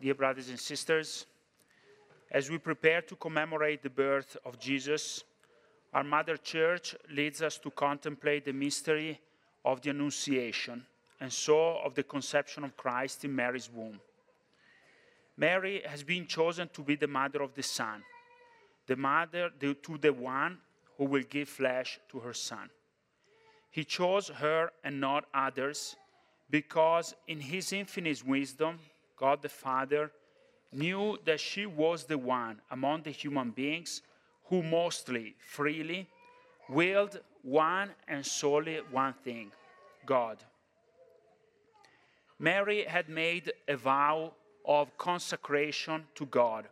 [0.00, 1.26] dear brothers and sisters,
[2.30, 5.24] as we prepare to commemorate the birth of Jesus,
[5.92, 9.20] our Mother Church leads us to contemplate the mystery
[9.64, 10.86] of the Annunciation
[11.20, 14.00] and so of the conception of Christ in Mary's womb.
[15.36, 18.02] Mary has been chosen to be the mother of the Son,
[18.86, 20.58] the mother to the one
[20.96, 22.70] who will give flesh to her Son.
[23.70, 25.96] He chose her and not others
[26.48, 28.78] because, in His infinite wisdom,
[29.20, 30.10] God the Father
[30.72, 34.00] knew that she was the one among the human beings
[34.46, 36.08] who mostly, freely,
[36.70, 39.52] willed one and solely one thing
[40.06, 40.38] God.
[42.38, 44.32] Mary had made a vow
[44.64, 46.66] of consecration to God.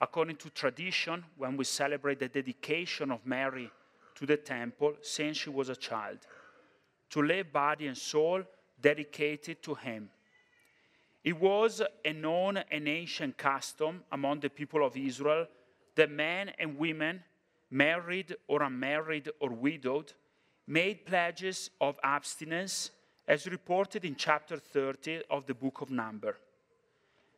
[0.00, 3.70] According to tradition, when we celebrate the dedication of Mary
[4.16, 6.18] to the temple since she was a child,
[7.10, 8.42] to live body and soul
[8.80, 10.10] dedicated to Him.
[11.28, 15.46] It was a known and ancient custom among the people of Israel
[15.94, 17.22] that men and women,
[17.70, 20.14] married or unmarried or widowed,
[20.66, 22.92] made pledges of abstinence
[23.26, 26.34] as reported in chapter 30 of the book of Number.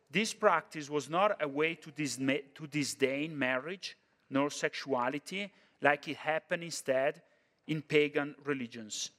[0.09, 3.97] This practice was not a way to, disma- to disdain marriage
[4.29, 5.51] nor sexuality
[5.81, 7.21] like it happened instead
[7.67, 9.11] in pagan religions.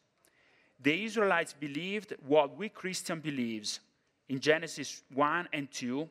[0.82, 3.80] The Israelites believed what we Christian believes
[4.32, 6.08] in Genesis 1 and 2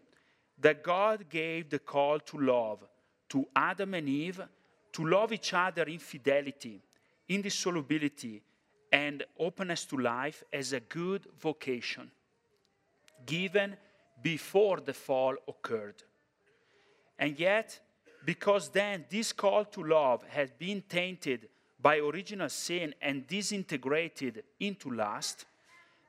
[0.59, 2.83] that God gave the call to love
[3.29, 4.41] to Adam and Eve
[4.93, 6.79] to love each other in fidelity,
[7.27, 8.43] indissolubility,
[8.91, 12.11] and openness to life as a good vocation
[13.25, 13.75] given
[14.21, 16.03] before the fall occurred.
[17.17, 17.79] And yet,
[18.23, 21.49] because then this call to love had been tainted
[21.81, 25.45] by original sin and disintegrated into lust,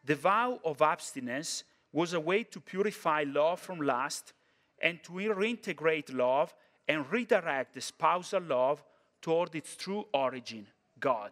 [0.04, 4.32] the vow of abstinence was a way to purify love from lust
[4.80, 6.54] and to reintegrate love
[6.88, 8.82] and redirect the spousal love
[9.20, 10.66] toward its true origin,
[10.98, 11.30] God.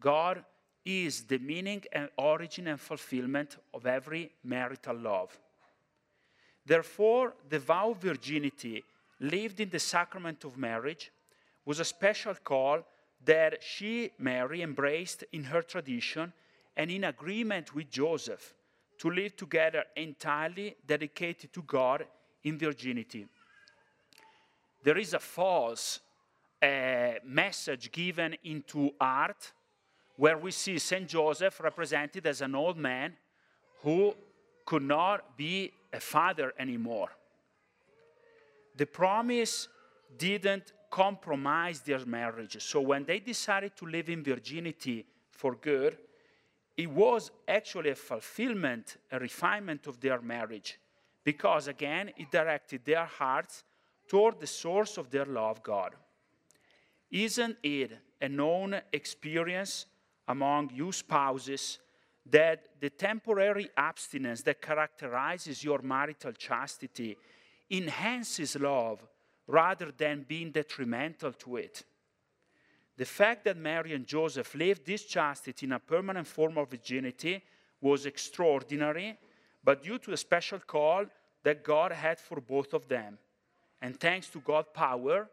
[0.00, 0.44] God
[0.84, 5.38] is the meaning and origin and fulfillment of every marital love.
[6.66, 8.84] Therefore, the vow of virginity
[9.20, 11.12] lived in the sacrament of marriage
[11.64, 12.80] was a special call
[13.24, 16.32] that she, Mary, embraced in her tradition
[16.76, 18.54] and in agreement with Joseph
[19.02, 22.06] to live together entirely dedicated to God
[22.44, 23.26] in virginity.
[24.84, 25.98] There is a false
[26.62, 29.52] uh, message given into art
[30.14, 31.08] where we see St.
[31.08, 33.14] Joseph represented as an old man
[33.82, 34.14] who
[34.64, 37.08] could not be a father anymore.
[38.76, 39.66] The promise
[40.16, 42.56] didn't compromise their marriage.
[42.62, 45.98] So when they decided to live in virginity for good,
[46.76, 50.78] it was actually a fulfillment, a refinement of their marriage,
[51.24, 53.64] because again, it directed their hearts
[54.08, 55.94] toward the source of their love, God.
[57.10, 59.86] Isn't it a known experience
[60.28, 61.78] among you spouses
[62.30, 67.16] that the temporary abstinence that characterizes your marital chastity
[67.70, 69.04] enhances love
[69.46, 71.84] rather than being detrimental to it.
[72.96, 77.42] The fact that Mary and Joseph lived this chastity in a permanent form of virginity
[77.80, 79.18] was extraordinary,
[79.64, 81.06] but due to a special call
[81.42, 83.18] that God had for both of them.
[83.80, 85.28] And thanks to God's power,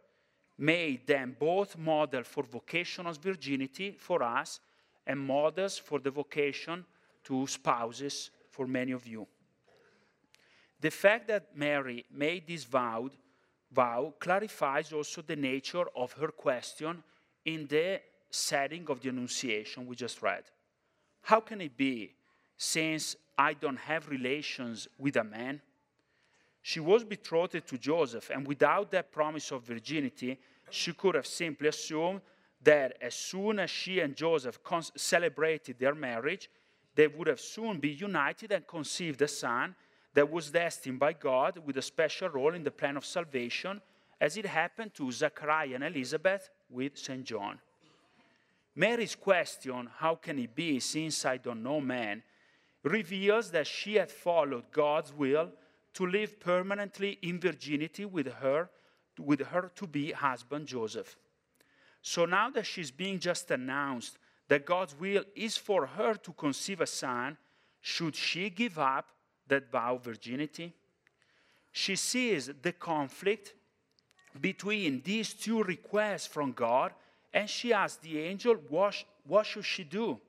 [0.58, 4.60] made them both model for vocational virginity for us
[5.06, 6.86] and models for the vocation
[7.24, 9.28] to spouses for many of you.
[10.82, 13.10] The fact that Mary made this vow,
[13.72, 17.04] vow clarifies also the nature of her question
[17.54, 20.44] in the setting of the Annunciation we just read.
[21.22, 22.14] How can it be,
[22.58, 25.62] since I don't have relations with a man?
[26.62, 30.40] She was betrothed to Joseph, and without that promise of virginity,
[30.70, 32.22] she could have simply assumed
[32.62, 34.60] that as soon as she and Joseph
[34.96, 36.50] celebrated their marriage,
[36.94, 39.76] they would have soon be united and conceived a son
[40.14, 43.82] that was destined by God with a special role in the plan of salvation,
[44.20, 47.24] as it happened to Zachariah and Elizabeth with St.
[47.24, 47.60] John.
[48.76, 52.24] Mary's question, How can it be since I don't know man?
[52.84, 55.52] reveals that she had followed God's will
[55.94, 58.70] to live permanently in virginity with her,
[59.18, 61.18] with her to be husband Joseph.
[62.02, 64.18] So now that she's being just announced
[64.48, 67.38] that God's will is for her to conceive a son,
[67.82, 69.10] should she give up
[69.48, 70.74] that vow of virginity?
[71.72, 73.54] She sees the conflict
[74.40, 76.94] between these two requests from God,
[77.34, 78.96] and she asks the angel, what,
[79.26, 80.20] what should she do?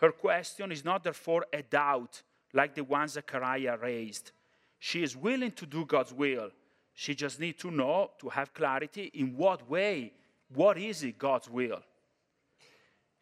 [0.00, 2.22] Her question is not, therefore, a doubt
[2.52, 4.32] like the one Zechariah raised.
[4.78, 6.50] She is willing to do God's will.
[6.94, 10.12] She just needs to know, to have clarity in what way,
[10.54, 11.80] what is it God's will.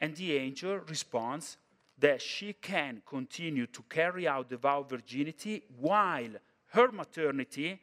[0.01, 1.57] And the angel responds
[1.99, 6.31] that she can continue to carry out the vow of virginity while
[6.73, 7.81] her maternity,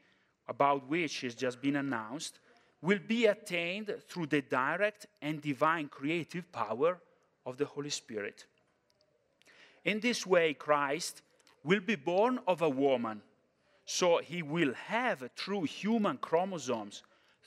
[0.51, 2.39] about which has just been announced,
[2.81, 6.99] will be attained through the direct and divine creative power
[7.45, 8.45] of the Holy Spirit.
[9.85, 11.21] In this way, Christ
[11.63, 13.21] will be born of a woman,
[13.85, 17.03] so he will have true human chromosomes,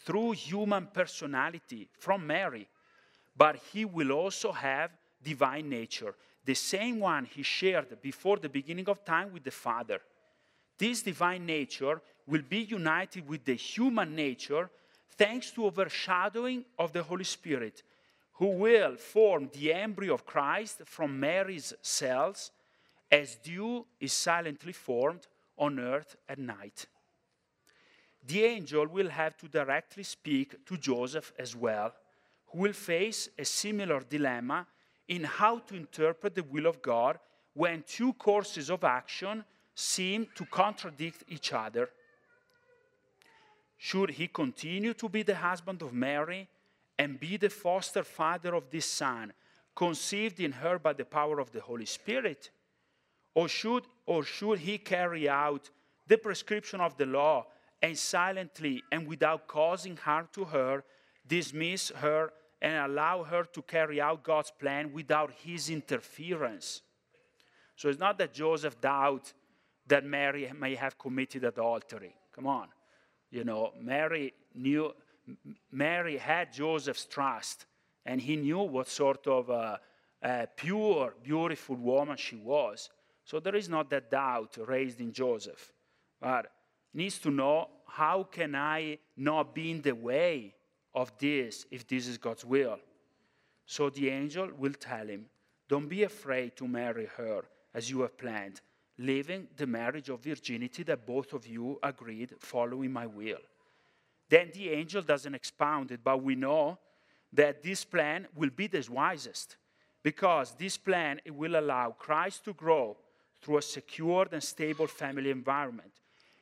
[0.06, 2.66] through human personality from Mary,
[3.36, 4.90] but he will also have
[5.22, 6.14] divine nature,
[6.44, 10.00] the same one he shared before the beginning of time with the Father.
[10.78, 14.70] This divine nature will be united with the human nature
[15.16, 17.82] thanks to overshadowing of the Holy Spirit,
[18.34, 22.50] who will form the embryo of Christ from Mary's cells
[23.10, 25.26] as dew is silently formed
[25.56, 26.86] on earth at night.
[28.26, 31.92] The angel will have to directly speak to Joseph as well,
[32.46, 34.66] who will face a similar dilemma
[35.08, 37.18] in how to interpret the will of God
[37.52, 39.44] when two courses of action
[39.74, 41.90] seem to contradict each other.
[43.84, 46.48] Should he continue to be the husband of Mary
[46.98, 49.34] and be the foster father of this son,
[49.76, 52.50] conceived in her by the power of the Holy Spirit?
[53.34, 55.68] Or should, or should he carry out
[56.06, 57.48] the prescription of the law
[57.82, 60.82] and silently and without causing harm to her
[61.26, 62.32] dismiss her
[62.62, 66.80] and allow her to carry out God's plan without his interference?
[67.76, 69.34] So it's not that Joseph doubts
[69.88, 72.14] that Mary may have committed adultery.
[72.34, 72.68] Come on.
[73.34, 74.94] You know, Mary knew,
[75.72, 77.66] Mary had Joseph's trust,
[78.06, 79.80] and he knew what sort of a,
[80.54, 82.90] pure, beautiful woman she was.
[83.24, 85.72] So there is not that doubt raised in Joseph.
[86.20, 86.52] But
[86.94, 90.54] needs to know how can I not be in the way
[90.94, 92.78] of this if this is God's will.
[93.66, 95.26] So the angel will tell him,
[95.68, 97.42] Don't be afraid to marry her
[97.74, 98.60] as you have planned
[98.98, 103.38] living the marriage of virginity that both of you agreed following my will.
[104.28, 106.78] Then the angel doesn't expound it, but we know
[107.32, 109.56] that this plan will be the wisest
[110.02, 112.96] because this plan it will allow Christ to grow
[113.42, 115.92] through a secured and stable family environment.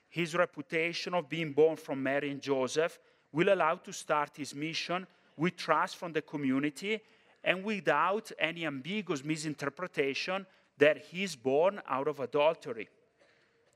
[0.09, 2.99] His reputation of being born from Mary and Joseph
[3.33, 5.07] will allow to start his mission
[5.37, 7.01] with trust from the community
[7.43, 10.47] and without any ambiguous misinterpretation
[10.83, 12.89] that he's born out of adultery.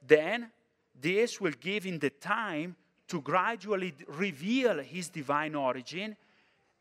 [0.04, 0.50] Then
[1.00, 2.74] this will give him the time
[3.06, 6.16] to gradually reveal his divine origin,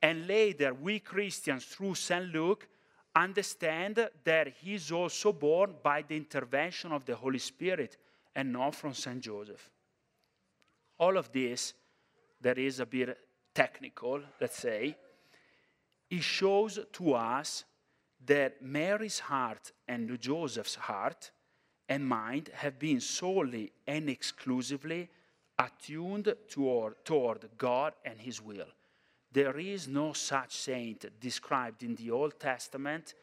[0.02, 2.34] and later we Christians, through St.
[2.34, 2.68] Luke,
[3.16, 7.98] understand that he's also born by the intervention of the Holy Spirit
[8.36, 9.22] and not from St.
[9.22, 9.70] Joseph.
[10.98, 11.76] All of this,
[12.42, 13.16] that is a bit
[13.54, 14.98] technical, let's say,
[16.10, 17.64] it shows to us
[18.26, 21.32] that Mary's heart and Joseph's heart
[21.88, 25.10] and mind have been solely and exclusively
[25.60, 28.68] attuned toward, toward God and His will.
[29.32, 33.14] There is no such saint described in the Old Testament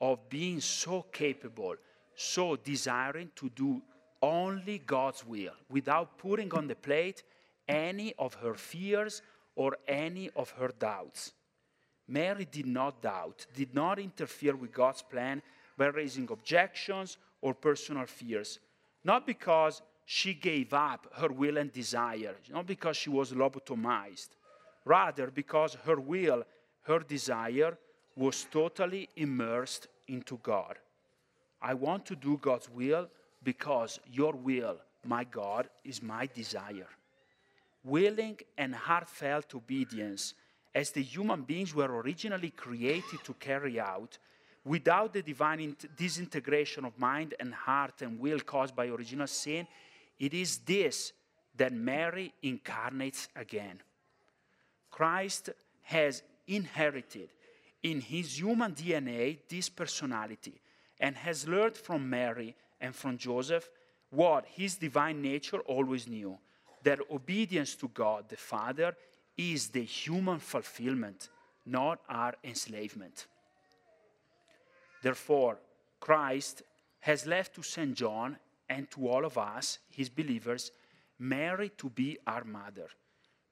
[0.00, 1.76] of being so capable,
[2.14, 3.82] so desiring to do
[4.22, 7.22] only God's will without putting on the plate
[7.68, 9.22] any of her fears
[9.54, 11.32] or any of her doubts.
[12.10, 15.40] Mary did not doubt, did not interfere with God's plan
[15.78, 18.58] by raising objections or personal fears.
[19.04, 24.30] Not because she gave up her will and desire, not because she was lobotomized,
[24.84, 26.42] rather because her will,
[26.82, 27.78] her desire
[28.16, 30.78] was totally immersed into God.
[31.62, 33.08] I want to do God's will
[33.44, 36.88] because your will, my God, is my desire.
[37.84, 40.34] Willing and heartfelt obedience
[40.74, 44.18] as the human beings were originally created to carry out
[44.64, 49.66] without the divine disintegration of mind and heart and will caused by original sin,
[50.18, 51.12] it is this
[51.56, 53.80] that Mary incarnates again.
[54.90, 55.50] Christ
[55.82, 57.30] has inherited
[57.82, 60.60] in his human DNA this personality
[60.98, 63.68] and has learned from Mary and from Joseph
[64.10, 66.38] what his divine nature always knew
[66.82, 68.96] that obedience to God the Father
[69.40, 71.28] is the human fulfillment,
[71.64, 73.26] not our enslavement.
[75.02, 75.58] Therefore,
[75.98, 76.62] Christ
[77.00, 77.94] has left to St.
[77.94, 78.36] John
[78.68, 80.72] and to all of us, his believers,
[81.18, 82.88] Mary to be our mother,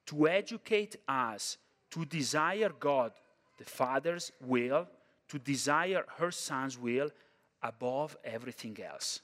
[0.07, 1.57] to educate us
[1.91, 3.11] to desire God,
[3.57, 4.87] the Father's will,
[5.27, 7.09] to desire her Son's will
[7.61, 9.21] above everything else.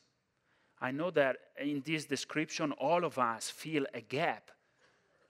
[0.82, 4.52] I know that in this description, all of us feel a gap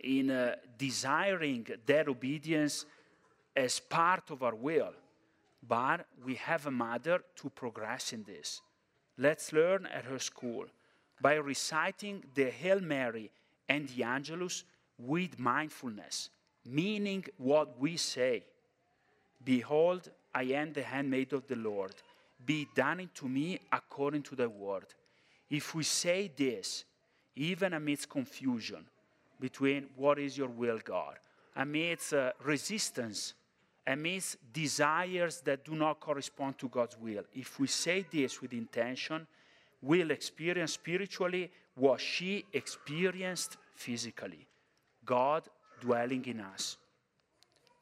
[0.05, 2.85] in uh, desiring their obedience
[3.55, 4.93] as part of our will.
[5.67, 8.61] But we have a mother to progress in this.
[9.17, 10.65] Let's learn at her school
[11.19, 13.31] by reciting the Hail Mary
[13.67, 14.63] and the Angelus
[14.99, 16.29] with mindfulness,
[16.65, 18.43] meaning what we say.
[19.43, 21.95] Behold, I am the handmaid of the Lord.
[22.45, 24.85] Be done unto me according to thy word.
[25.49, 26.83] If we say this,
[27.35, 28.85] even amidst confusion
[29.39, 31.17] between what is your will, God,
[31.55, 33.33] amidst uh, resistance,
[33.87, 39.27] amidst desires that do not correspond to God's will, if we say this with intention,
[39.81, 44.47] we'll experience spiritually what she experienced physically
[45.03, 45.43] God
[45.81, 46.77] dwelling in us.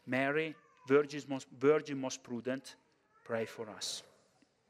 [0.05, 0.55] Mary,
[0.87, 2.75] Virgin most, Virgin most prudent,
[3.23, 4.03] pray for us.